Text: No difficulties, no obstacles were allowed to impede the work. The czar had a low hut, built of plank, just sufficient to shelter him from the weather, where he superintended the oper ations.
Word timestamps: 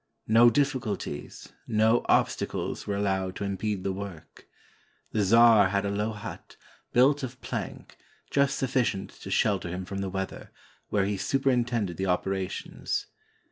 No 0.27 0.49
difficulties, 0.49 1.53
no 1.67 2.03
obstacles 2.09 2.87
were 2.87 2.95
allowed 2.95 3.35
to 3.35 3.43
impede 3.43 3.83
the 3.83 3.93
work. 3.93 4.47
The 5.11 5.23
czar 5.23 5.69
had 5.69 5.85
a 5.85 5.91
low 5.91 6.11
hut, 6.13 6.55
built 6.91 7.21
of 7.21 7.39
plank, 7.41 7.97
just 8.31 8.57
sufficient 8.57 9.11
to 9.21 9.29
shelter 9.29 9.69
him 9.69 9.85
from 9.85 9.99
the 9.99 10.09
weather, 10.09 10.49
where 10.89 11.05
he 11.05 11.17
superintended 11.17 11.97
the 11.97 12.05
oper 12.05 12.35
ations. 12.35 13.05